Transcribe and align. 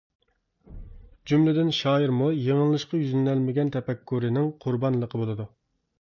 جۈملىدىن 1.31 1.69
شائىرمۇ 1.81 2.31
يېڭىلىنىشقا 2.47 3.03
يۈزلىنەلمىگەن 3.03 3.73
تەپەككۇرىنىڭ 3.77 4.53
قۇربانلىقى 4.65 5.23
بولىدۇ. 5.25 5.51